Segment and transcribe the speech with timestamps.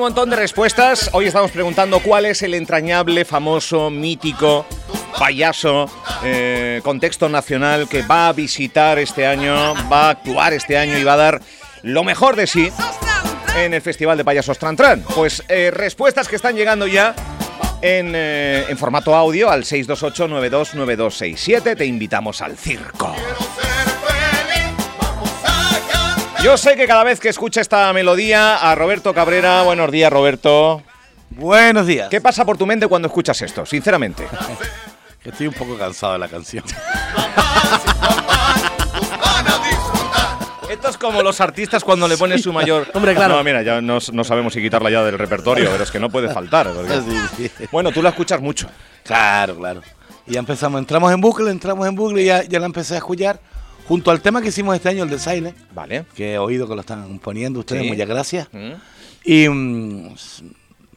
[0.00, 1.10] un montón de respuestas.
[1.12, 4.64] Hoy estamos preguntando cuál es el entrañable, famoso, mítico
[5.18, 5.90] payaso,
[6.24, 11.04] eh, contexto nacional que va a visitar este año, va a actuar este año y
[11.04, 11.42] va a dar
[11.82, 12.72] lo mejor de sí
[13.58, 15.04] en el Festival de Payasos Tran Tran.
[15.14, 17.14] Pues eh, respuestas que están llegando ya
[17.82, 21.76] en, eh, en formato audio al 628-929267.
[21.76, 23.14] Te invitamos al circo.
[26.42, 30.82] Yo sé que cada vez que escucha esta melodía a Roberto Cabrera, buenos días Roberto.
[31.30, 32.08] Buenos días.
[32.08, 34.26] ¿Qué pasa por tu mente cuando escuchas esto, sinceramente?
[35.22, 36.64] Que estoy un poco cansado de la canción.
[40.70, 42.86] Esto es como los artistas cuando le ponen su mayor.
[42.94, 43.36] Hombre, claro.
[43.36, 46.08] No, mira, ya no, no sabemos si quitarla ya del repertorio, pero es que no
[46.08, 46.72] puede faltar.
[46.72, 47.00] porque-
[47.36, 47.64] Sí, sí.
[47.70, 48.66] Bueno, tú la escuchas mucho.
[49.04, 49.82] Claro, claro.
[50.26, 52.98] Y ya empezamos, entramos en bucle, entramos en bucle y ya, ya la empecé a
[52.98, 53.40] escuchar.
[53.90, 56.04] Junto al tema que hicimos este año, el de Silent, Vale.
[56.14, 57.88] que he oído que lo están poniendo ustedes, Sí.
[57.88, 58.48] muchas gracias.
[58.52, 58.70] Mm,
[59.24, 60.14] Y mm,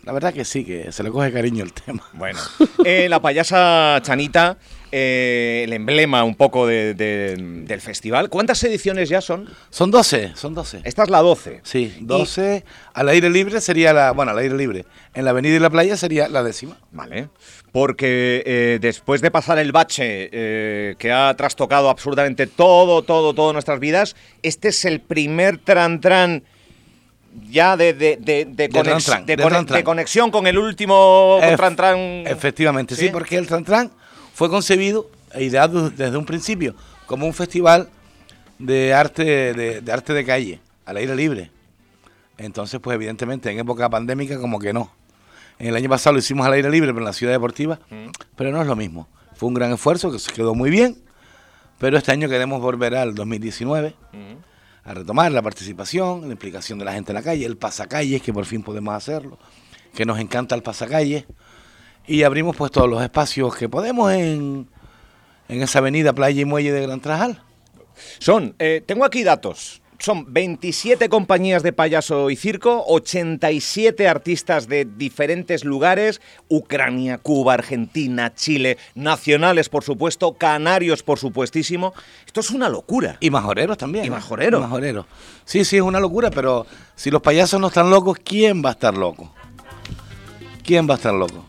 [0.03, 2.03] la verdad que sí, que se le coge cariño el tema.
[2.13, 2.37] Bueno,
[2.85, 4.59] Eh, la payasa Chanita,
[4.95, 8.29] eh, el emblema un poco de- de- del festival.
[8.29, 9.49] ¿Cuántas ediciones ya son?
[9.71, 10.81] Son 12, son 12.
[10.83, 11.61] Esta es la 12.
[11.63, 12.63] Sí, 12.
[12.93, 14.11] Al aire libre sería la.
[14.11, 14.85] Bueno, al aire libre.
[15.15, 16.77] En la avenida y la playa sería la décima.
[16.91, 17.29] Vale.
[17.71, 23.51] Porque eh, después de pasar el bache eh, que ha trastocado absolutamente todo, todo, todo
[23.51, 26.43] nuestras vidas, este es el primer tran-tran
[27.49, 32.27] ya de, de, de, de conex- de conex- conexión con el último Ef- tran-tran.
[32.27, 33.09] Efectivamente, sí, ¿Sí?
[33.11, 33.91] porque el Trantran
[34.33, 37.89] fue concebido e ideado desde un principio como un festival
[38.59, 41.51] de arte de, de arte de calle, al aire libre.
[42.37, 44.91] Entonces, pues evidentemente en época pandémica como que no.
[45.59, 47.79] En el año pasado lo hicimos al aire libre, pero en la ciudad deportiva,
[48.35, 49.07] pero no es lo mismo.
[49.35, 50.97] Fue un gran esfuerzo que se quedó muy bien,
[51.77, 53.95] pero este año queremos volver al 2019
[54.83, 58.33] a retomar la participación, la implicación de la gente en la calle, el pasacalles, que
[58.33, 59.37] por fin podemos hacerlo,
[59.93, 61.25] que nos encanta el pasacalles,
[62.07, 64.67] y abrimos pues todos los espacios que podemos en,
[65.47, 67.41] en esa avenida Playa y Muelle de Gran Trajal.
[68.19, 69.81] Son, eh, tengo aquí datos.
[69.99, 76.19] Son 27 compañías de payaso y circo, 87 artistas de diferentes lugares,
[76.49, 81.93] Ucrania, Cuba, Argentina, Chile, nacionales por supuesto, canarios por supuestísimo.
[82.25, 83.15] Esto es una locura.
[83.21, 84.03] Y majoreros también.
[84.03, 84.59] Y majoreros.
[84.59, 85.05] Majoreros.
[85.45, 86.65] Sí, sí, es una locura, pero
[86.97, 89.31] si los payasos no están locos, ¿quién va a estar loco?
[90.65, 91.45] ¿Quién va a estar loco?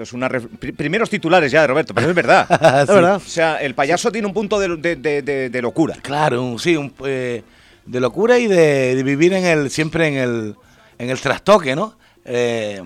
[0.00, 2.46] Esto es una ref- primeros titulares ya de Roberto, pero es verdad.
[2.86, 2.92] Sí.
[3.26, 5.96] O sea, el payaso tiene un punto de, de- de- locura.
[6.00, 7.42] Claro, un- sí, un, eh,
[7.84, 10.56] de locura y de, de vivir en el siempre en el,
[10.98, 11.96] en el trastoque, ¿no?
[12.24, 12.80] Eh,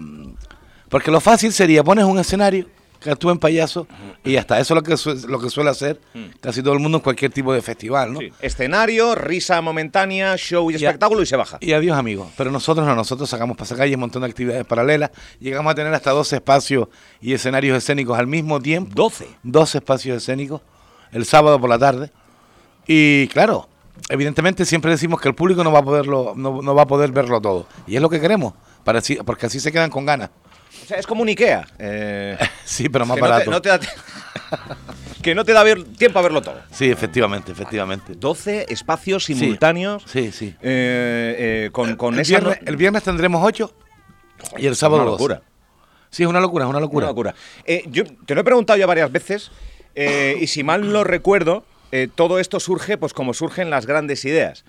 [0.89, 2.67] porque lo fácil sería pones un escenario
[3.05, 3.87] que en payaso
[4.25, 6.01] y hasta eso es lo que, su- lo que suele hacer
[6.41, 8.21] casi todo el mundo en cualquier tipo de festival, ¿no?
[8.21, 8.31] Sí.
[8.41, 11.59] Escenario, risa momentánea, show y Y a- espectáculo y se baja.
[11.61, 12.29] Y adiós, amigos.
[12.37, 15.11] Pero nosotros no, nosotros sacamos pasacalles, un montón de actividades paralelas.
[15.39, 16.89] Llegamos a tener hasta 12 espacios
[17.21, 18.93] y escenarios escénicos al mismo tiempo.
[18.95, 19.27] 12.
[19.43, 20.63] 12 espacios escénicos
[21.13, 22.11] el sábado por la tarde.
[22.87, 23.69] Y claro,
[24.09, 27.13] evidentemente siempre decimos que el público no va a poderlo, no, no va a poder
[27.13, 27.67] verlo todo.
[27.87, 28.55] Y es lo que queremos,
[28.85, 30.31] para así- porque así se quedan con ganas.
[30.85, 31.67] O sea, es como un Ikea.
[31.79, 33.51] eh, Sí, pero más que no te- barato.
[33.51, 33.81] no te da-
[35.23, 35.65] que no te da
[35.97, 36.61] tiempo a verlo todo.
[36.71, 38.15] Sí, efectivamente, efectivamente.
[38.15, 40.03] 12 espacios simultáneos.
[40.07, 40.55] Sí, sí.
[40.61, 43.73] eh, eh, con, con el, esa viernes, no- el viernes tendremos 8
[44.59, 45.23] y el sábado una 12.
[45.23, 45.43] locura.
[46.11, 47.07] Sí, es una locura, es una locura.
[47.07, 47.35] Una locura.
[47.87, 49.51] Yo te lo he preguntado ya varias veces
[49.97, 51.65] y si mal no recuerdo,
[52.15, 54.65] todo esto surge pues como surgen las grandes ideas,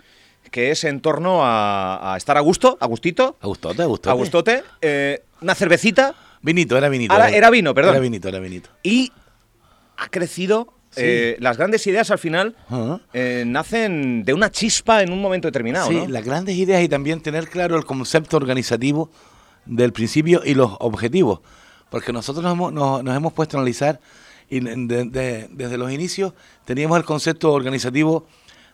[0.52, 4.10] que es en torno a, a estar a gusto, a gustito, A gustote, a gustote.
[4.10, 7.14] a gustote, eh, una cervecita Vinito, era vinito.
[7.34, 7.94] Era vino, perdón.
[7.96, 8.70] Era vinito, era vinito.
[8.84, 9.12] y
[9.98, 10.74] ha crecido.
[10.92, 11.02] Sí.
[11.04, 12.56] eh, las grandes ideas al final
[13.12, 15.88] eh, nacen de una chispa en un momento determinado.
[15.90, 16.08] sí, ¿no?
[16.08, 19.10] las grandes ideas y también tener claro el concepto organizativo
[19.66, 21.42] del principio y los objetivos.
[21.90, 24.00] Porque nosotros nos hemos, nos- nos hemos puesto a analizar
[24.50, 28.26] y de- de- desde los inicios teníamos el concepto organizativo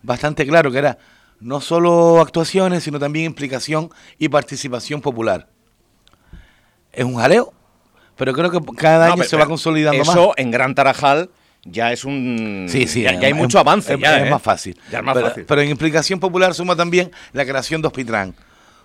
[0.04, 0.98] bastante claro, que era
[1.40, 5.48] no solo actuaciones, sino también implicación y participación popular.
[6.94, 7.54] Es un jaleo,
[8.18, 10.36] pero creo que cada No, año pero- se va consolidando eso más.
[10.38, 11.30] en Gran Tarajal
[11.64, 12.66] ya es un.
[12.70, 13.94] Sí, sí, Ya, ya hay mucho avance.
[13.94, 14.30] Es, ya, es ¿eh?
[14.30, 14.80] más fácil.
[14.92, 15.46] Ya es más pero, fácil.
[15.46, 18.34] pero en implicación popular suma también la creación de Hospitran.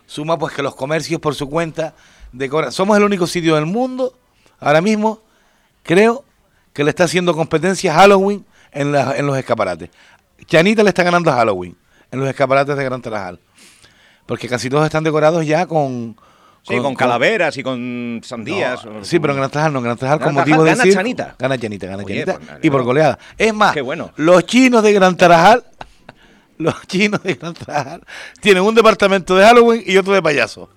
[0.07, 1.95] Suma pues que los comercios por su cuenta
[2.33, 2.71] decoran.
[2.73, 4.17] Somos el único sitio del mundo,
[4.61, 5.21] ahora mismo,
[5.83, 6.23] creo,
[6.73, 9.91] que le está haciendo competencia a Halloween en, la- en los escaparates.
[10.47, 11.77] Chanita le está ganando a Halloween
[12.13, 13.41] en los escaparates de Gran Tarajal.
[14.27, 16.17] Porque casi todos están decorados ya con...
[16.69, 18.85] Sí, con, calaveras y con sandías.
[18.85, 20.71] No, o- sí, pero en Gran Tarajal no, en Gran Tarajal Gran con motivo de
[20.71, 21.35] gana circo, Chanita.
[21.39, 22.39] Gana Chanita, gana Oye, Chanita.
[22.39, 23.19] pues, y por goleada.
[23.39, 24.13] Es más, Qué bueno.
[24.17, 25.65] los chinos de Gran Tarajal,
[26.59, 28.03] los chinos de Gran Tarajal,
[28.41, 30.69] tienen un departamento de Halloween y otro de payaso.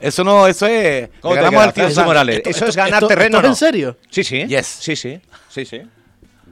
[0.00, 1.10] Eso no, eso es.
[1.20, 2.04] ¿Cómo te al tío.
[2.04, 2.36] Morales?
[2.38, 3.48] Esto- ¿Eso esto- es ganar esto- terreno esto es no?
[3.50, 3.96] en serio?
[4.10, 4.46] Sí, sí.
[4.48, 4.66] Yes.
[4.66, 5.20] Sí, sí.
[5.48, 5.82] Sí, sí.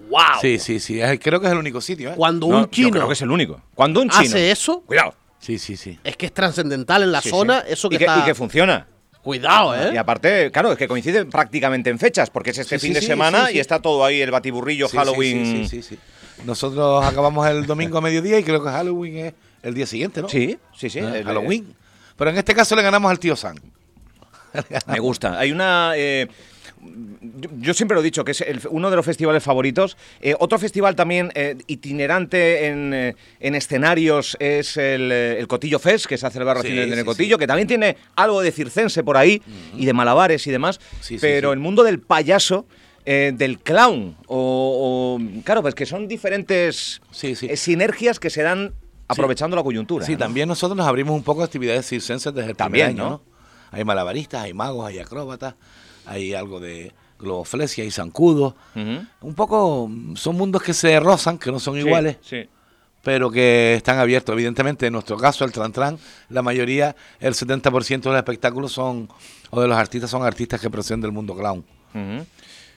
[0.09, 0.21] ¡Wow!
[0.41, 1.01] Sí, sí, sí.
[1.21, 2.15] creo que es el único sitio, ¿eh?
[2.17, 3.61] Cuando No, un yo chino creo que es el único.
[3.75, 5.15] Cuando un chino hace eso, Cuidado.
[5.41, 5.99] Sí, sí, sí.
[6.05, 7.63] es que es trascendental en la Sí, zona.
[7.63, 7.73] sí.
[7.73, 8.21] Eso que y, que, está.
[8.21, 8.87] y que funciona.
[9.23, 9.91] Cuidado, ¿eh?
[9.93, 12.95] Y aparte, claro, es que coincide prácticamente en fechas, porque es este Sí, fin sí,
[12.95, 13.57] de sí, semana sí, sí.
[13.59, 15.45] y está todo ahí el batiburrillo Halloween.
[15.45, 15.99] Sí, sí, sí, sí.
[16.47, 20.29] Nosotros acabamos el domingo a mediodía y creo que Halloween es el día siguiente, ¿no?
[20.29, 21.01] Sí, sí, sí.
[21.01, 21.75] Ah, el- Halloween.
[22.17, 23.57] Pero en este caso le ganamos al tío Sam.
[24.87, 25.39] Me gusta.
[25.39, 25.93] Hay una.
[25.97, 26.29] eh,
[26.83, 29.97] yo, yo siempre lo he dicho, que es el- uno de los festivales favoritos.
[30.21, 35.79] Eh, otro festival también eh, itinerante en, eh, en escenarios es el, eh, el Cotillo
[35.79, 38.41] Fest, que se ha celebrado Sí, recientemente en el sí, Cotillo, que también tiene algo
[38.41, 39.43] de circense por ahí
[39.77, 40.81] y de malabares y demás.
[41.01, 41.53] Sí, sí, pero sí.
[41.55, 42.67] el mundo del payaso.
[43.07, 47.47] eh, del clown o, o- claro pues que son diferentes Sí, sí.
[47.51, 48.75] eh, sinergias que se dan
[49.09, 50.19] aprovechando la coyuntura Sí, ¿no?
[50.19, 53.23] también nosotros nos abrimos un poco de actividades circenses desde el También, primer año, ¿no?
[53.27, 53.79] ¿no?
[53.79, 55.55] Hay malabaristas, hay magos, hay acróbatas,
[56.11, 58.55] hay algo de globoflesia, hay zancudos.
[58.75, 59.07] Ujú.
[59.29, 62.49] Un poco son mundos que se rozan, que no son Sí, iguales, sí.
[63.03, 64.33] pero que están abiertos.
[64.33, 65.99] Evidentemente, en nuestro caso, el Tran Tran,
[66.29, 69.09] la mayoría, el 70% de los espectáculos son,
[69.51, 71.65] o de los artistas, son artistas que proceden del mundo clown.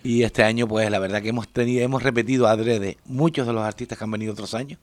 [0.03, 3.63] Y este año, pues la verdad que hemos tenido, hemos repetido adrede muchos de los
[3.63, 4.77] artistas que han venido otros años,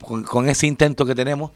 [0.00, 1.50] con, con ese intento que tenemos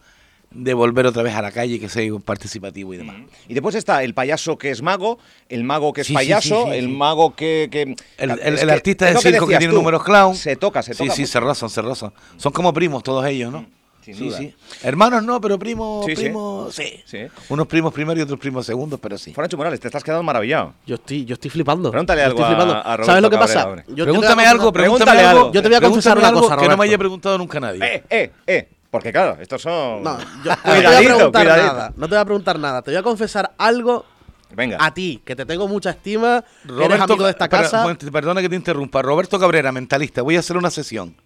[0.55, 3.17] de volver otra vez a la calle, que sea participativo y demás.
[3.49, 5.19] Y después está el payaso que es mago,
[5.49, 6.93] el mago que es Sí, payaso, sí, sí, el sí.
[6.93, 7.69] mago que...
[7.71, 7.83] que-
[8.19, 10.05] El, el- es el que artista es de lo que circo que tiene tú, números
[10.05, 10.35] clown.
[10.37, 11.12] Se toca, se toca.
[11.12, 12.12] Sí, sí, se rozan, se rozan.
[12.37, 13.67] Son como primos todos ellos, ¿no?
[14.05, 14.37] sin sí, duda.
[14.37, 14.55] sí.
[14.83, 16.23] Hermanos no, pero primos, Sí, sí.
[16.25, 17.00] primos, sí.
[17.07, 17.21] Sí.
[17.49, 19.33] Unos primos primeros y otros primos segundos, pero sí.
[19.33, 20.75] Francho Morales, te estás quedando maravillado.
[20.87, 21.91] Yo estoy, yo estoy flipando.
[21.91, 22.75] Pregúntale Yo algo estoy flipando.
[22.87, 23.85] a ¿Sabes lo que Cabrera, pasa?
[23.89, 25.41] Yo te voy a pregúntame algo, pregúntale pregúntame algo.
[25.41, 25.53] algo.
[25.55, 27.61] Yo te voy a confesar pregúntame una algo cosa, que no me haya preguntado nunca
[27.61, 27.81] nadie.
[27.83, 28.69] Eh, eh, eh.
[28.94, 30.05] Porque claro, estos son...
[30.05, 31.67] No, yo no te voy a preguntar cuidadito.
[31.67, 31.93] nada.
[31.96, 32.81] No te voy a preguntar nada.
[32.81, 34.06] Te voy a confesar algo
[34.55, 34.76] Venga.
[34.79, 36.44] a ti, que te tengo mucha estima.
[36.64, 37.85] que eres amigo de esta casa.
[38.12, 39.02] perdona que te interrumpa.
[39.02, 41.17] Roberto Cabrera, mentalista, voy a hacer una sesión.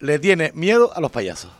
[0.00, 1.52] Le tiene miedo a los payasos.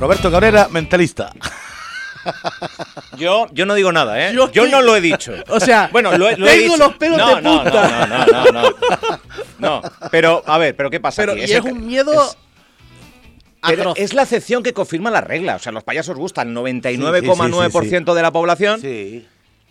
[0.00, 1.32] Roberto Cabrera, mentalista.
[3.16, 4.34] Yo, yo no digo nada, ¿eh?
[4.52, 5.32] Yo no lo he dicho.
[5.48, 6.84] O sea, bueno, lo, he- lo he tengo dicho.
[6.88, 7.88] los pelos no, de no, punta.
[7.88, 9.80] No, no, no, no, no.
[9.80, 11.42] No, pero, a ver, ¿pero qué pasa Pero aquí?
[11.42, 12.36] y es un miedo es-
[13.66, 13.98] pero atroz.
[13.98, 15.56] es la excepción que confirma la regla.
[15.56, 18.80] O sea, los payasos gustan 99,9% Sí, sí, sí, sí, de la población.
[18.80, 19.26] Sí.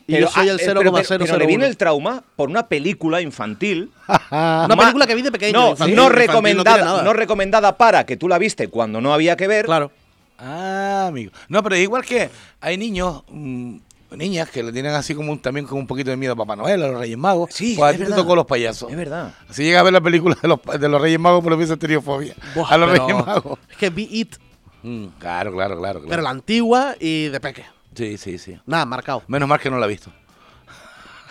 [0.08, 1.26] Y yo soy ah, el eh, pero- pero- 0,001.
[1.26, 3.92] Pero le viene el trauma por una película infantil.
[4.32, 5.60] Una película que vi de pequeño.
[5.60, 9.48] No, infantil, no recomendada, no recomendada para que tú la viste cuando no había que
[9.48, 9.66] ver.
[9.66, 9.92] Claro.
[10.40, 11.32] Ah, amigo.
[11.48, 12.30] No, pero igual que
[12.62, 13.78] hay niños, mm,
[14.12, 16.56] niñas que le tienen así como un, también con un poquito de miedo a Papá
[16.56, 17.50] Noel, a los Reyes Magos.
[17.54, 18.90] Sí, pues a ti te tocó los payasos.
[18.90, 19.34] Es verdad.
[19.50, 21.78] Si llega a ver la película de los, de los Reyes Magos, por lo menos
[21.80, 22.34] tenido fobia.
[22.68, 23.60] A los Reyes Magos.
[23.70, 24.36] Es que vi It,
[24.82, 26.00] Mm, claro, claro, claro.
[26.00, 26.10] claro.
[26.10, 27.66] pero la antigua y de peque.
[27.94, 28.58] Sí, sí, sí.
[28.66, 29.24] Nada, marcado.
[29.28, 30.10] Menos mal que no la he visto.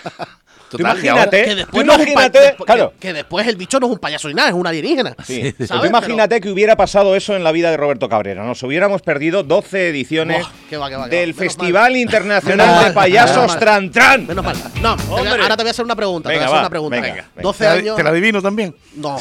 [0.71, 2.93] Total, imagínate, Que tú después, no imagínate, después- claro.
[2.93, 5.15] que, que después el bicho no es un payaso ni nada, es un alienígena.
[5.25, 5.55] Sí.
[5.55, 8.45] Tú imagínate que hubiera pasado eso en la vida de Roberto Cabrera.
[8.45, 11.21] Nos hubiéramos perdido 12 ediciones Buah, qué va, qué va, qué va.
[11.21, 13.59] del Menos Festival Menos Internacional de mal, Payasos menos mal.
[13.59, 14.27] Tran Tran.
[14.27, 14.57] Menos mal.
[14.83, 15.31] No, Hombre.
[15.43, 16.29] ahora te voy a hacer una pregunta.
[16.29, 17.01] Venga, te voy a hacer va, una pregunta.
[17.01, 17.29] venga, venga.
[17.43, 17.97] 12 ¿Te la, años.
[17.97, 18.75] te la adivino también?
[18.97, 19.17] No,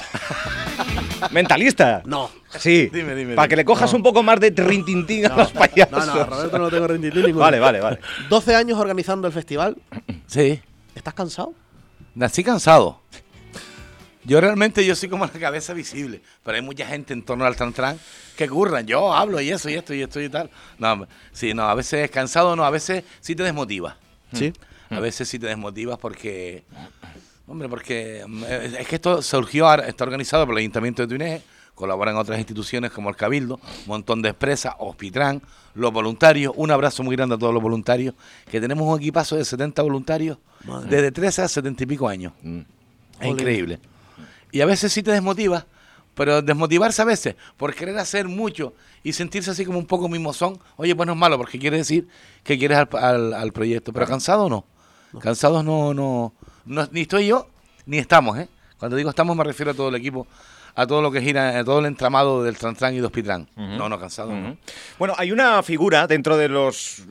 [1.32, 2.02] Mentalista.
[2.06, 2.30] no.
[2.58, 2.90] Sí.
[2.94, 3.50] Dime, dime, Para dime.
[3.50, 6.06] que le cojas un poco más de rintintín a los payasos.
[6.08, 7.44] No, no, Roberto no lo tengo renditín ninguno.
[7.44, 8.00] Vale, vale, vale.
[8.30, 9.76] 12 años organizando el festival.
[10.28, 10.60] Sí.
[10.98, 11.54] ¿Estás cansado?
[12.16, 13.00] Nací cansado.
[14.24, 17.56] Yo realmente yo soy como la cabeza visible, pero hay mucha gente en torno al
[17.56, 18.00] Tran
[18.36, 18.86] que curran.
[18.88, 20.50] Yo hablo y eso y esto y esto y tal.
[20.80, 23.96] No, sí, no, a veces cansado, no, a veces sí te desmotiva.
[24.34, 24.52] Sí.
[24.90, 26.64] A veces sí te desmotivas porque,
[27.46, 31.42] hombre, porque eh, es que esto surgió, ahora, está organizado por el Ayuntamiento de Tuineje,
[31.78, 35.42] colaboran otras instituciones como el Cabildo, montón de empresas, Hospitran,
[35.76, 38.16] los voluntarios, un abrazo muy grande a todos los voluntarios,
[38.52, 40.38] que tenemos un equipazo de 70 voluntarios
[40.90, 42.34] desde 13 a 70 y pico años.
[42.42, 42.62] Mm.
[43.22, 43.80] Es increíble.
[44.52, 45.68] Y a veces sí te desmotiva,
[46.16, 50.58] pero desmotivarse a veces por querer hacer mucho y sentirse así como un poco mimosón,
[50.78, 52.08] oye, pues no es malo, porque quiere decir
[52.44, 54.66] que quieres al, al- al proyecto, pero cansado no.
[55.22, 56.34] Cansados no, no,
[56.66, 57.48] no, ni estoy yo,
[57.86, 58.50] ni estamos, ¿eh?
[58.80, 60.28] Cuando digo estamos me refiero a todo el equipo,
[60.78, 63.50] a todo lo que gira, a todo el entramado del Trantran y de Hospitran.
[63.56, 64.58] No, no, cansado no.
[65.00, 67.04] Bueno, hay una figura dentro de los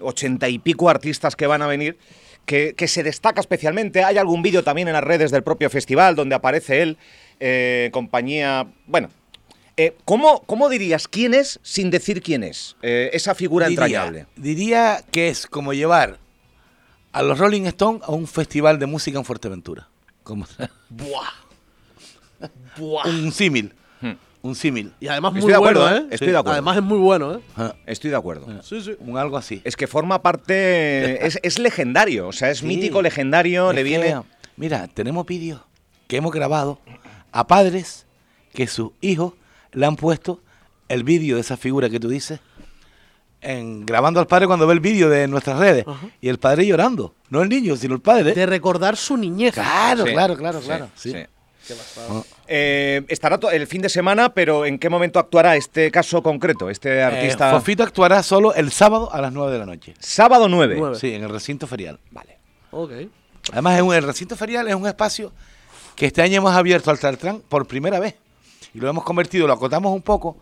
[0.00, 1.98] ochenta y pico artistas que van a venir
[2.46, 4.02] que, que se destaca especialmente.
[4.02, 6.96] Hay algún vídeo también en las redes del propio festival donde aparece él,
[7.40, 8.66] eh, compañía.
[8.86, 9.10] Bueno.
[9.76, 12.76] eh, ¿cómo, cómo dirías quién es sin decir quién es?
[12.80, 14.26] Eh, esa figura Diría, entrañable.
[14.36, 16.18] diría que es como llevar
[17.12, 19.88] a los Rolling Stones a un festival de música en Fuerteventura.
[20.22, 20.46] Como
[20.88, 21.49] Buah.
[22.76, 23.06] Buah.
[23.08, 23.74] un símil.
[24.00, 24.12] Hmm.
[24.42, 24.92] un símil.
[25.00, 26.00] Y además Estoy muy de acuerdo, bueno, ¿eh?
[26.00, 26.08] ¿eh?
[26.12, 26.52] Estoy de acuerdo.
[26.52, 27.40] Además es muy bueno, ¿eh?
[27.56, 28.46] Ah, Estoy de acuerdo.
[28.62, 28.96] Sí, sí.
[29.00, 29.60] Un algo así.
[29.64, 31.18] Es que forma parte.
[31.26, 32.66] Es, es legendario, o sea, es Sí.
[32.66, 34.22] mítico, legendario, Es le que, viene.
[34.56, 35.60] Mira, tenemos vídeos
[36.08, 36.80] que hemos grabado
[37.32, 38.06] a padres
[38.54, 39.34] que sus hijos
[39.72, 40.42] le han puesto
[40.88, 42.40] el vídeo de esa figura que tú dices,
[43.42, 45.84] en, grabando al padre cuando ve el vídeo de nuestras redes.
[45.86, 46.08] Ajá.
[46.20, 47.14] Y el padre llorando.
[47.30, 48.32] No el niño, sino el padre.
[48.34, 49.54] De recordar su niñez.
[49.54, 50.88] Claro, Sí, claro, claro, sí, claro.
[50.94, 51.14] sí.
[51.98, 56.68] Ah, Eh, estará el fin de semana, pero ¿en qué momento actuará este caso concreto,
[56.70, 57.50] este eh, artista?
[57.52, 59.94] Fofito actuará solo el sábado a las 9 de la noche.
[59.98, 60.76] Sábado 9.
[60.78, 60.96] Nueve.
[60.98, 61.98] Sí, en el recinto ferial.
[62.10, 62.38] Vale.
[62.72, 62.92] Ok.
[63.52, 65.32] Además, es un- el recinto ferial es un espacio
[65.96, 68.14] que este año hemos abierto al Tartrán por primera vez.
[68.74, 70.36] Y lo hemos convertido, lo acotamos un poco,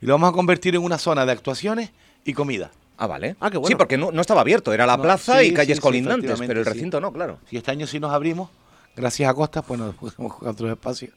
[0.00, 1.90] y lo vamos a convertir en una zona de actuaciones
[2.24, 2.70] y comida.
[2.98, 3.34] Ah, vale.
[3.40, 3.68] Ah, qué bueno.
[3.68, 6.38] Sí, porque no, no estaba abierto, era la No, plaza sí, y calles sí, colindantes,
[6.46, 6.72] pero el sí.
[6.72, 7.38] recinto no, claro.
[7.50, 8.50] Si este año sí nos abrimos,
[8.96, 11.12] gracias a Costa, pues nos podemos jugar otros espacios.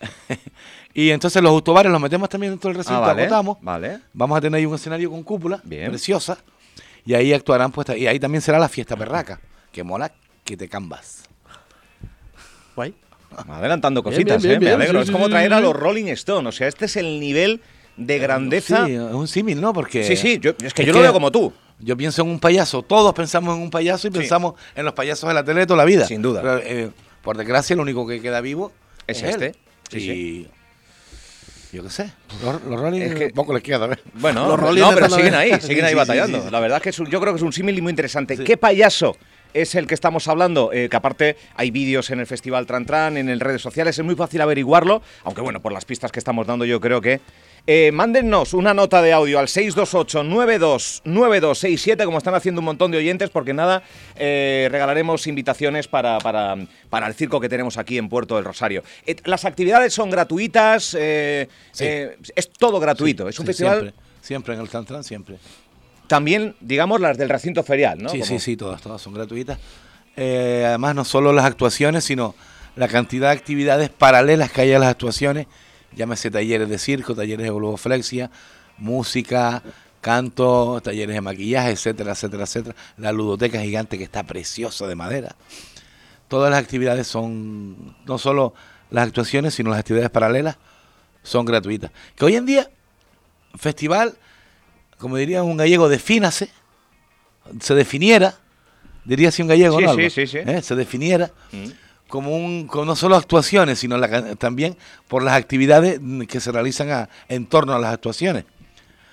[0.94, 3.22] y entonces los autobares los metemos también dentro del recinto, Ah, vale.
[3.22, 3.58] acotamos.
[3.60, 4.00] Vale.
[4.12, 5.88] Vamos a tener ahí un escenario con cúpula, Bien.
[5.90, 6.38] preciosa.
[7.04, 9.40] Y ahí actuarán, pues, y ahí también será la fiesta perraca,
[9.72, 10.12] que mola
[10.44, 11.24] que te cambas.
[12.76, 12.94] Guay.
[13.48, 14.58] Adelantando Bien, cositas, bien, ¿eh?
[14.58, 15.02] bien, Me bien, alegro.
[15.02, 16.54] sí, es como traer a los Rolling Stones.
[16.54, 17.60] O sea, este es el nivel
[17.96, 18.86] de grandeza.
[18.86, 19.72] Sí, es un símil, ¿no?
[19.72, 21.52] Porque Sí, sí, yo- es que es yo lo que- veo como tú.
[21.80, 24.18] Yo pienso en un payaso, todos pensamos en un payaso y Sí.
[24.18, 26.06] pensamos en los payasos de la tele de toda la vida.
[26.06, 26.42] Sin duda.
[26.42, 26.90] Pero, eh,
[27.22, 28.72] por desgracia, lo único que queda vivo
[29.06, 29.46] Es es, este.
[29.46, 29.56] él.
[29.90, 30.48] Sí,
[31.70, 32.10] y yo qué sé,
[32.42, 33.86] los, los Rolling Es que- poco les queda.
[33.86, 33.98] ¿ves?
[34.14, 36.38] Bueno, Los Rolling no, pero siguen ahí, siguen ahí sí, batallando.
[36.38, 36.50] sí, sí.
[36.50, 38.36] La verdad es que es un- yo creo que es un símil muy interesante.
[38.36, 38.44] Sí.
[38.44, 39.16] ¿Qué payaso
[39.54, 40.72] es el que estamos hablando?
[40.72, 44.04] Eh, que aparte hay vídeos en el Festival Tran Tran, en el redes sociales, es
[44.04, 47.20] muy fácil averiguarlo, aunque bueno, por las pistas que estamos dando yo creo que...
[47.70, 53.28] Eh, mándennos una nota de audio al 628-929267, como están haciendo un montón de oyentes,
[53.28, 53.82] porque nada,
[54.16, 56.56] eh, regalaremos invitaciones para, para,
[56.88, 58.82] para el circo que tenemos aquí en Puerto del Rosario.
[59.04, 61.84] Eh, las actividades son gratuitas, eh, Sí.
[62.34, 63.80] es todo gratuito, es un Sí, festival...
[63.80, 65.36] Siempre, siempre en el Tantran, siempre.
[66.06, 68.08] También, digamos, las del recinto ferial, ¿no?
[68.08, 69.58] sí, Como- sí, sí, todas, todas son gratuitas.
[70.16, 72.34] Además, no solo las actuaciones, sino
[72.76, 75.46] la cantidad de actividades paralelas que hay a las actuaciones.
[75.98, 78.30] Llámese talleres de circo, talleres de globoflexia,
[78.78, 79.64] música,
[80.00, 82.76] canto, talleres de maquillaje, etcétera, etcétera, etcétera.
[82.98, 85.34] La ludoteca gigante que está preciosa de madera.
[86.28, 88.54] Todas las actividades son, no solo
[88.90, 90.56] las actuaciones, sino las actividades paralelas
[91.24, 91.90] son gratuitas.
[92.14, 92.70] Que hoy en día,
[93.56, 94.14] festival,
[94.98, 96.48] como diría un gallego, defínase,
[97.60, 98.36] se definiera,
[99.04, 99.94] diría así un gallego, Sí, ¿no?
[99.96, 100.38] sí, sí, sí.
[100.38, 100.62] ¿Eh?
[100.62, 101.66] Se definiera Mm.
[102.08, 104.76] Como un, con no solo actuaciones, sino la también
[105.08, 108.44] por las actividades que se realizan a- en torno a las actuaciones.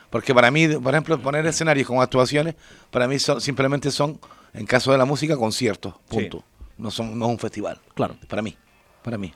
[0.10, 2.56] Porque para mí, por ejemplo, poner escenarios con actuaciones,
[2.92, 4.20] para mí son, simplemente son,
[4.54, 6.00] en caso de la música, conciertos, Sí.
[6.16, 6.44] punto.
[6.78, 7.80] No son no es un festival.
[7.94, 8.16] Claro.
[8.28, 8.56] Para mí,
[9.04, 9.34] para mí.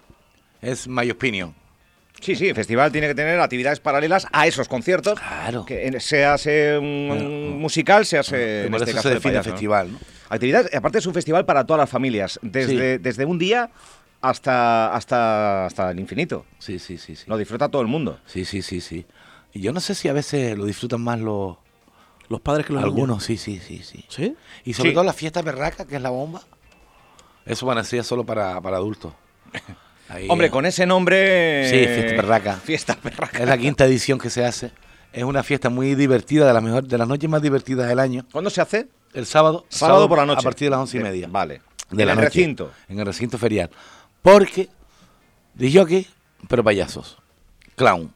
[0.62, 1.54] Es my opinion.
[2.22, 5.18] Sí, sí, el festival tiene que tener actividades paralelas a esos conciertos.
[5.20, 5.66] Claro.
[5.66, 9.42] Que en- sea se un, musical, sea se, en por este caso se de define
[9.44, 10.00] festival, ¿no?
[10.30, 13.72] Actividades, aparte es un festival para todas las familias, desde, desde un día
[14.22, 16.46] hasta, hasta, hasta el infinito.
[16.60, 17.24] Sí, sí, sí, sí.
[17.28, 18.20] Lo disfruta todo el mundo.
[18.26, 19.06] Sí, sí, sí, sí.
[19.54, 21.58] Y yo no sé si a veces lo disfrutan más los
[22.28, 24.06] Los padres que los algunos, sí, sí, sí, sí.
[24.08, 24.36] ¿Sí?
[24.66, 24.94] Y sobre Sí.
[24.94, 26.42] todo la fiesta berraca, que es la bomba.
[27.46, 29.14] Eso van a ser solo para, para adultos.
[30.10, 31.68] Ahí, Hombre, eh, con ese nombre...
[31.68, 32.56] Sí, Fiesta Perraca.
[32.58, 33.40] Fiesta Perraca.
[33.40, 34.72] Es la quinta edición que se hace.
[35.12, 38.24] Es una fiesta muy divertida, de las mejor, de las noches más divertidas del año.
[38.32, 38.88] ¿Cuándo se hace?
[39.14, 39.66] El sábado.
[39.70, 40.40] Sábado por la noche.
[40.42, 41.28] A partir de las once y media.
[41.30, 41.62] vale.
[41.90, 42.30] De En la el noche.
[42.30, 42.72] recinto.
[42.88, 43.70] En el recinto ferial.
[44.22, 44.70] Porque,
[45.56, 46.08] dije aquí,
[46.48, 47.18] pero payasos.
[47.76, 48.14] Clown.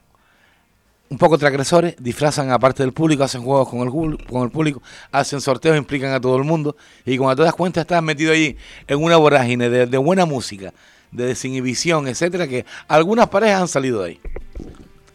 [1.09, 4.81] Un poco transgresores, disfrazan a parte del público, hacen juegos con el, con el público,
[5.11, 6.75] hacen sorteos, implican a todo el mundo.
[7.05, 8.57] Y cuando te das cuenta, estás metido ahí
[8.87, 10.73] en una vorágine de, de buena música,
[11.11, 14.21] de desinhibición, etcétera, que algunas parejas han salido de ahí.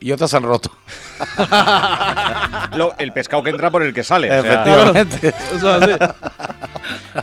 [0.01, 0.71] Y otras han roto.
[2.77, 4.29] Lo- el pescado que entra por el que sale.
[4.31, 5.33] o sea, Efectivamente.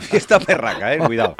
[0.02, 1.36] Fiesta perraca, eh, cuidado.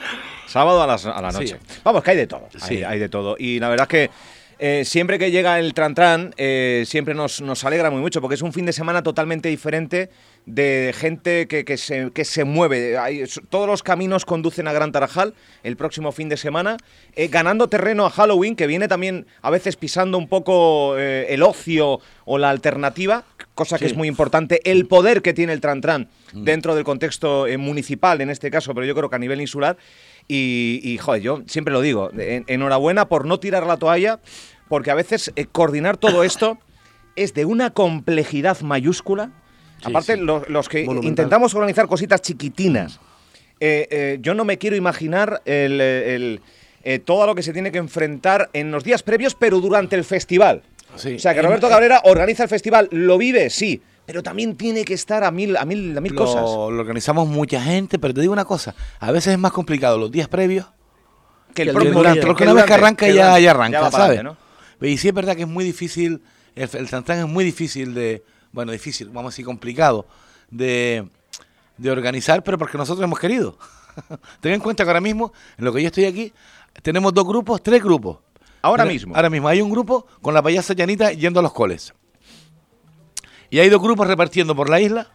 [0.46, 1.58] Sábado a, las- a la noche.
[1.68, 1.80] Sí.
[1.84, 2.48] Vamos, que hay de todo.
[2.54, 2.84] Hay, Sí.
[2.84, 3.36] hay de todo.
[3.38, 4.10] Y la verdad es que
[4.58, 8.36] eh, siempre que llega el Tran Tran, eh, siempre nos, nos alegra muy mucho, porque
[8.36, 10.08] es un fin de semana totalmente diferente
[10.46, 12.96] de gente que, que se, que se mueve.
[12.96, 15.34] Hay- todos los caminos conducen a Gran Tarajal
[15.64, 16.76] el próximo fin de semana,
[17.14, 21.42] eh, ganando terreno a Halloween, que viene también a veces pisando un poco eh, el
[21.42, 23.24] ocio o la alternativa,
[23.56, 23.90] cosa que Sí.
[23.92, 28.20] es muy importante, el poder que tiene el Tran Tran dentro del contexto eh, municipal
[28.20, 29.76] en este caso, pero yo creo que a nivel insular.
[30.28, 34.20] Y, y, joder, yo siempre lo digo, en- enhorabuena por no tirar la toalla,
[34.68, 36.58] porque a veces coordinar todo esto
[37.16, 39.32] es de una complejidad mayúscula.
[39.82, 40.20] Sí, Aparte, sí.
[40.20, 41.08] Los, los que Monumental.
[41.08, 42.98] intentamos organizar cositas chiquitinas,
[43.60, 46.40] eh, eh, yo no me quiero imaginar el, eh, el,
[46.82, 50.04] eh, todo lo que se tiene que enfrentar en los días previos, pero durante el
[50.04, 50.62] festival.
[50.96, 51.14] Sí.
[51.14, 54.94] O sea, que Roberto Cabrera organiza el festival, lo vive, sí, pero también tiene que
[54.94, 56.42] estar a mil, a mil, a mil lo, cosas.
[56.42, 60.10] lo organizamos mucha gente, pero te digo una cosa, a veces es más complicado los
[60.10, 60.66] días previos
[61.54, 62.26] Que el que propio durante, día.
[62.26, 64.18] porque que una vez que arranca que ya, durante, ya arranca, para ¿sabes?
[64.20, 64.40] adelante,
[64.82, 66.22] Y sí es verdad que es muy difícil,
[66.54, 68.22] el, el es muy difícil de,
[68.56, 70.06] bueno, difícil, vamos a decir complicado,
[70.50, 71.06] de,
[71.76, 73.56] de organizar, pero porque nosotros hemos querido.
[74.40, 76.32] Ten en cuenta que ahora mismo, en lo que yo estoy aquí,
[76.82, 78.18] tenemos dos grupos, tres grupos.
[78.62, 79.14] Ahora mismo.
[79.14, 81.92] Ahora mismo hay un grupo con la payasa llanita yendo a los coles.
[83.50, 85.06] Y hay dos grupos repartiendo por la isla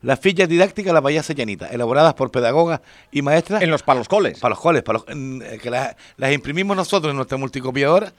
[0.00, 2.80] las fichas didácticas de la payasa llanita, elaboradas por pedagogas
[3.10, 4.38] y maestras En los palos coles.
[4.38, 8.12] para los coles, para los- en- eh, que las, las imprimimos nosotros en nuestra multicopiadora,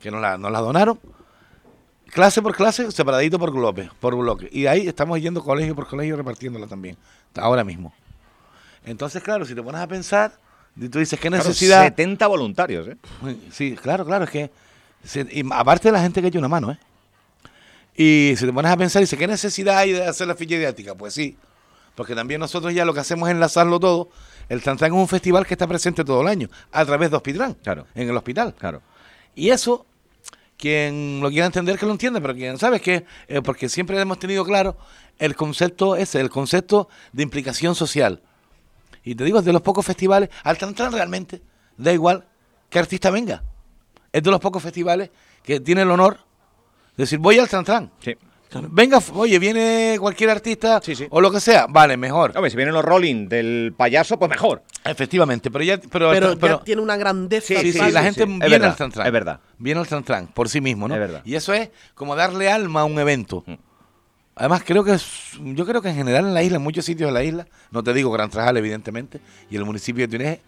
[0.00, 0.98] que nos la, nos la donaron,
[2.14, 4.48] clase por clase, separadito por bloque, por bloque.
[4.52, 6.96] Y ahí estamos yendo colegio por colegio repartiéndola también,
[7.36, 7.92] ahora mismo.
[8.84, 10.38] Entonces, claro, si te pones a pensar,
[10.90, 11.82] tú dices, ¿qué Claro, necesidad?
[11.84, 12.96] 70 voluntarios, ¿eh?
[13.50, 14.50] Sí, claro, claro, es que,
[15.30, 16.78] y aparte de la gente que echa una mano, ¿eh?
[17.96, 20.94] Y si te pones a pensar, dice, ¿qué necesidad hay de hacer la ficha didáctica?
[20.94, 21.36] Pues sí,
[21.94, 24.08] porque también nosotros ya lo que hacemos es enlazarlo todo.
[24.48, 27.54] El Tantán es un festival que está presente todo el año, a través de Hospitrán,
[27.62, 27.86] Claro.
[27.94, 28.54] en el hospital.
[28.58, 28.82] Claro.
[29.36, 29.86] Y eso,
[30.56, 34.18] quien lo quiera entender, que lo entiende, pero quien sabe que, eh, porque siempre hemos
[34.18, 34.76] tenido claro
[35.18, 38.22] el concepto ese, el concepto de implicación social.
[39.02, 41.42] Y te digo, es de los pocos festivales, al Tantán realmente,
[41.76, 42.26] da igual
[42.70, 43.42] qué artista venga.
[44.12, 45.10] Es de los pocos festivales
[45.42, 46.20] que tiene el honor
[46.96, 47.90] de decir, voy al Tantán.
[48.00, 48.14] Sí.
[48.70, 51.06] Venga, oye, viene cualquier artista Sí, sí.
[51.10, 52.32] o lo que sea, vale, mejor.
[52.36, 54.62] Hombre, si vienen los rolling del payaso, pues mejor.
[54.84, 57.46] Efectivamente, pero ya, pero, Pero, pero- ya tiene una grandeza.
[57.46, 59.06] Sí, Sí, sí, sí, la gente viene verdad, al Tantran.
[59.06, 59.40] es verdad.
[59.58, 60.94] Viene al Tantran por sí mismo, ¿no?
[60.94, 61.22] Es verdad.
[61.24, 63.42] Y eso es como darle alma a un evento.
[63.46, 63.54] Mm.
[64.36, 67.08] Además, creo que es- yo creo que en general en la isla, en muchos sitios
[67.08, 69.20] de la isla, no te digo Gran Trajal, evidentemente,
[69.50, 70.40] y el municipio de Tuneje,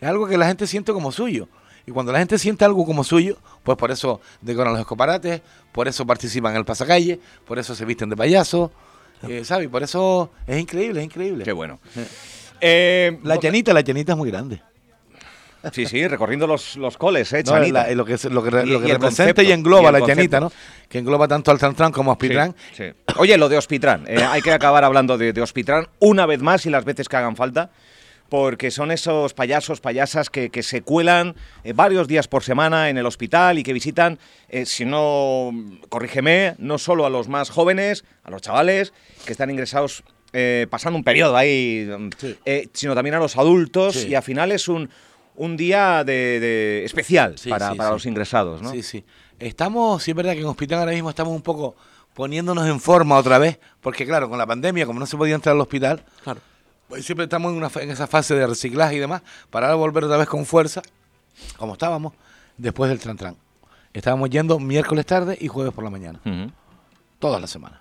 [0.00, 1.48] es algo que la gente siente como suyo.
[1.86, 5.86] Y cuando la gente siente algo como suyo, pues por eso decoran los escoparates, por
[5.88, 8.72] eso participan en el pasacalle, por eso se visten de payaso,
[9.28, 9.68] eh, ¿sabes?
[9.68, 11.44] Por eso es increíble, es increíble.
[11.44, 11.78] Qué bueno.
[12.66, 14.62] Eh, La llanita, la llanita es muy grande.
[15.72, 18.70] Sí, sí, recorriendo los, los coles, ¿eh, No, la- lo que, lo que, lo y
[18.76, 20.14] representa concepto, y engloba y la concepto.
[20.20, 20.52] llanita, ¿no?
[20.88, 22.54] Que engloba tanto al Tantran como a Hospitrán.
[22.74, 23.12] Sí, sí.
[23.18, 24.04] Oye, lo de Hospitrán.
[24.06, 27.16] eh, hay que acabar hablando de, de Hospitrán una vez más y las veces que
[27.16, 27.70] hagan falta.
[28.34, 32.98] Porque son esos payasos, payasas que, que se cuelan eh, varios días por semana en
[32.98, 34.18] el hospital y que visitan,
[34.48, 35.52] eh, si no,
[35.88, 38.92] corrígeme, no solo a los más jóvenes, a los chavales
[39.24, 42.36] que están ingresados eh, pasando un periodo ahí, mm, Sí.
[42.44, 44.08] eh, sino también a los adultos Sí.
[44.08, 44.90] y al final es un,
[45.36, 47.94] un día de, de- especial Sí, para, sí, para sí.
[47.94, 48.72] los ingresados, ¿no?
[48.72, 49.04] Sí, sí.
[49.38, 51.76] Estamos, sí es verdad que en Hospital ahora mismo estamos un poco
[52.14, 55.54] poniéndonos en forma otra vez, porque claro, con la pandemia, como no se podía entrar
[55.54, 56.40] al hospital, Claro.
[56.88, 60.04] Pues siempre estamos en, una, en esa fase de reciclaje y demás, para ahora volver
[60.04, 60.82] otra vez con fuerza,
[61.56, 62.12] como estábamos,
[62.56, 63.36] después del Tran
[63.92, 66.20] Estábamos yendo miércoles tarde y jueves por la mañana,
[67.18, 67.80] todas las semanas.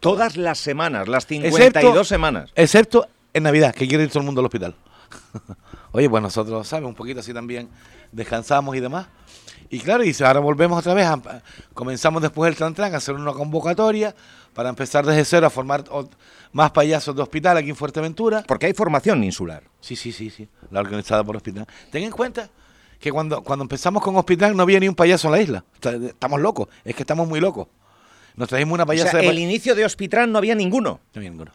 [0.00, 2.50] Todas las semanas, las 52 semanas.
[2.54, 4.74] Excepto en Navidad, que quiere ir todo el mundo al hospital.
[5.92, 6.86] Oye, pues nosotros, ¿sabes?
[6.86, 7.68] Un poquito así también
[8.12, 9.06] descansamos y demás.
[9.70, 11.42] Y claro, y ahora volvemos otra vez, a-
[11.72, 14.14] comenzamos después del Tran a hacer una convocatoria
[14.54, 15.84] para empezar desde cero a formar
[16.52, 18.44] más payasos de hospital aquí en Fuerteventura.
[18.46, 19.64] Porque hay formación insular.
[19.80, 21.66] Sí, sí, sí, sí, la organizada por Hospital.
[21.90, 22.48] Ten en cuenta
[22.98, 25.64] que cuando, cuando empezamos con Hospital no había ni un payaso en la isla.
[25.84, 27.68] O Estamos locos, es que estamos muy locos.
[28.36, 29.28] Nos trajimos una O payasa sea, de...
[29.28, 31.00] el inicio de Hospitrán no había ninguno.
[31.12, 31.52] No había ninguno.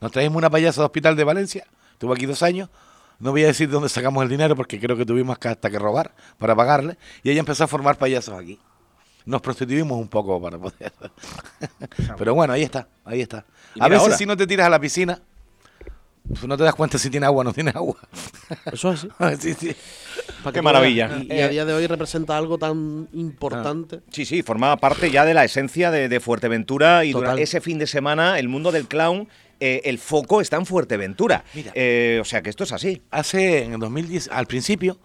[0.00, 2.68] Nos trajimos una payasa de hospital de Valencia, estuvo aquí dos años,
[3.18, 5.70] no voy a decir de dónde sacamos el dinero porque creo que tuvimos que hasta
[5.70, 8.58] que robar para pagarle, y ella empezó a formar payasos aquí.
[9.26, 10.92] Nos prostituimos un poco para poder.
[12.18, 13.44] Pero bueno, ahí está, ahí está.
[13.74, 14.16] Y A veces ahora.
[14.16, 15.20] si no te tiras a la piscina,
[16.28, 17.96] pues no te das cuenta si tiene agua o no tiene agua.
[18.72, 19.36] Eso es así.
[19.54, 19.76] sí, sí.
[20.42, 21.10] Para Qué que maravilla.
[21.22, 24.00] Y, y a día de hoy representa algo tan importante.
[24.10, 27.22] Sí, sí, formaba parte ya de la esencia de, de Fuerteventura y Total.
[27.24, 31.44] durante ese fin de semana el mundo del clown, eh, el foco está en Fuerteventura.
[31.54, 31.72] Mira.
[31.74, 33.02] Eh, o sea que esto es así.
[33.10, 34.98] Hace en el 2010, al principio,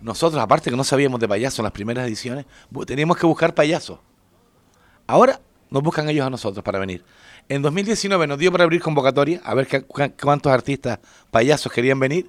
[0.00, 2.44] nosotros, aparte que no sabíamos de payasos en las primeras ediciones,
[2.86, 3.98] teníamos que buscar payasos.
[5.06, 7.04] Ahora nos buscan ellos a nosotros para venir.
[7.48, 9.68] En 2019 nos dio para abrir convocatoria, a ver
[10.20, 10.98] cuántos artistas
[11.30, 12.28] payasos querían venir.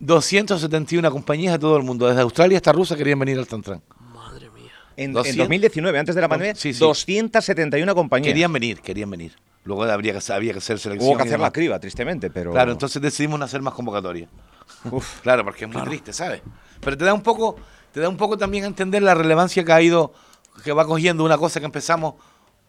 [0.00, 3.82] 271 compañías de todo el mundo, desde Australia hasta Rusia, querían venir al Tantran.
[4.14, 4.70] Madre mía.
[4.96, 5.38] En, en 200.
[5.38, 6.78] 2019, antes de la pandemia, Sí, sí.
[6.78, 8.28] 271 compañías.
[8.32, 9.32] Querían venir, querían venir.
[9.64, 11.10] Luego habría que, había que hacer selección.
[11.10, 12.52] Hubo que hacer la criba, tristemente, pero...
[12.52, 14.30] Claro, entonces decidimos no hacer más convocatorias.
[14.90, 15.20] Uf.
[15.20, 16.40] Claro, porque es muy triste, ¿sabes?
[16.80, 17.56] Pero te da un poco,
[17.92, 20.12] te da un poco también a entender la relevancia que ha ido,
[20.64, 22.14] que va cogiendo una cosa que empezamos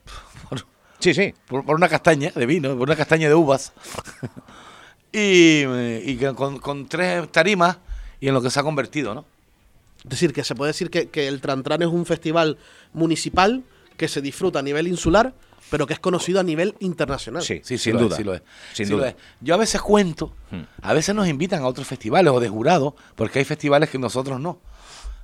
[0.50, 0.66] por,
[1.00, 1.34] Sí, sí.
[1.48, 3.72] por- por una castaña de vino, por una castaña de uvas.
[5.12, 7.78] y con, con tres tarimas
[8.20, 9.26] y en lo que se ha convertido, ¿no?
[10.04, 12.58] Es decir, que se puede decir que, que el Trantran es un festival
[12.94, 13.64] municipal
[13.98, 15.34] que se disfruta a nivel insular,
[15.70, 17.42] pero que es conocido a nivel internacional.
[17.44, 18.08] Sí, Sí, sin sí duda.
[18.12, 18.42] Es, sí lo es.
[18.74, 19.10] Sin Sí lo duda.
[19.10, 19.16] es.
[19.42, 20.62] Yo a veces cuento, Hmm.
[20.82, 24.40] a veces nos invitan a otros festivales o de jurado, porque hay festivales que nosotros
[24.40, 24.60] no.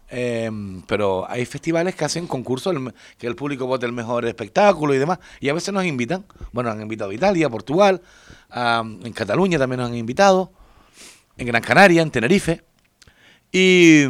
[0.09, 0.51] Eh,
[0.87, 2.75] pero hay festivales que hacen concursos,
[3.17, 6.25] que el público vote el mejor espectáculo y demás, y a veces nos invitan.
[6.51, 8.01] Bueno, han invitado a Italia, a Portugal,
[8.51, 10.51] a- en Cataluña también nos han invitado,
[11.37, 12.63] en Gran Canaria, en Tenerife.
[13.51, 14.05] Y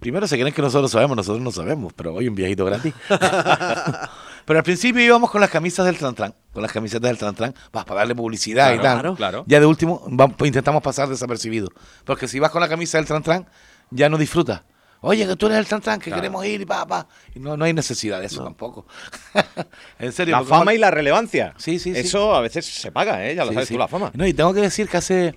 [0.00, 2.94] primero se creen que nosotros sabemos, nosotros no sabemos, pero hoy un viajito gratis.
[4.46, 7.94] pero al principio íbamos con las camisas del Trantran, con las camisetas del Trantran, para
[7.94, 9.16] darle publicidad y Claro, tal.
[9.16, 9.44] claro.
[9.46, 10.06] Ya de último
[10.42, 11.68] intentamos pasar desapercibido.
[12.04, 13.46] Porque si vas con la camisa del Trantran,
[13.90, 14.62] ya no disfrutas.
[15.02, 16.22] Oye, que tú eres el Trantran, que Claro.
[16.22, 17.06] queremos ir y pa, pa.
[17.34, 18.86] Y no, no hay necesidad de eso tampoco.
[19.98, 20.36] en serio.
[20.38, 21.54] La fama y la relevancia.
[21.58, 22.00] Sí, sí, sí.
[22.00, 23.34] Eso a veces se paga, ¿eh?
[23.34, 23.74] Ya lo Sí, sabes sí.
[23.74, 24.10] tú, la fama.
[24.14, 25.34] No, y tengo que decir que hace,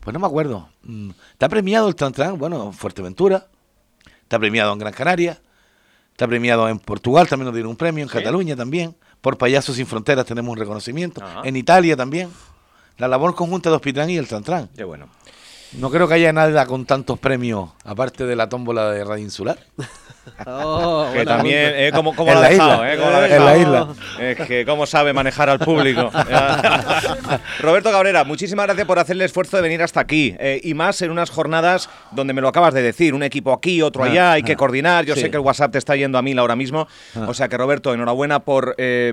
[0.00, 3.48] pues no me acuerdo, mm, está premiado el Trantran, bueno, en Fuerteventura,
[4.22, 5.40] está premiado en Gran Canaria,
[6.12, 8.16] está premiado en Portugal, también nos dieron un premio, en Sí.
[8.18, 11.42] Cataluña también, por Payasos Sin Fronteras tenemos un reconocimiento, Ajá.
[11.44, 12.30] en Italia también,
[12.98, 14.68] la labor conjunta de Hospital y el Trantran.
[14.76, 15.08] Qué bueno.
[15.72, 19.58] No creo que haya nada con tantos premios, aparte de la tómbola de Radio Insular.
[20.46, 22.72] Oh, Que también, eh, ¿cómo, cómo En lo ha la dejado?
[22.74, 22.92] isla.
[22.92, 22.96] eh?
[22.96, 23.88] ¿Cómo lo ha En la isla.
[24.20, 26.10] Es que cómo sabe manejar al público.
[27.60, 30.34] Roberto Cabrera, muchísimas gracias por hacer el esfuerzo de venir hasta aquí.
[30.38, 33.82] eh, y más en unas jornadas donde me lo acabas de decir, un equipo aquí,
[33.82, 34.56] otro Ah, allá, hay que ah.
[34.56, 35.04] coordinar.
[35.04, 35.22] Yo Sí.
[35.22, 36.86] sé que el WhatsApp te está yendo a mil ahora mismo.
[37.16, 37.26] Ah.
[37.28, 39.12] O sea que, Roberto, enhorabuena por eh,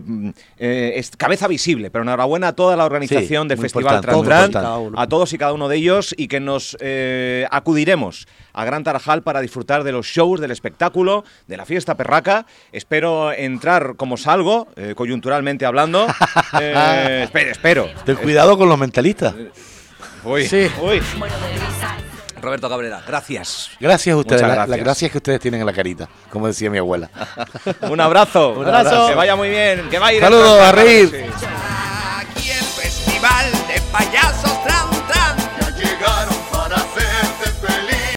[0.58, 5.00] es cabeza visible, pero enhorabuena a toda la organización Sí, del Festival uno.
[5.00, 9.24] a todos y cada uno de ellos y que nos eh, acudiremos a Gran Tarajal
[9.24, 12.46] para disfrutar de los shows, del espectáculo, de la fiesta perraca.
[12.72, 16.08] Espero entrar como salgo, eh, coyunturalmente hablando.
[16.62, 17.90] Eh, espero, espero.
[18.06, 19.34] Ten cuidado con los mentalistas.
[20.24, 20.70] Uy, Sí.
[20.82, 21.02] uy.
[22.42, 23.72] Roberto Cabrera, gracias.
[23.80, 24.70] Gracias a ustedes, Muchas gracias.
[24.70, 27.10] las gracias que ustedes tienen en la carita, como decía mi abuela.
[27.90, 28.52] Un abrazo.
[28.54, 29.10] Un abrazo.
[29.10, 29.90] Que vaya muy bien.
[29.90, 30.22] Que va a ir.
[30.22, 31.10] Saludos, a reír.
[31.10, 31.46] Sí.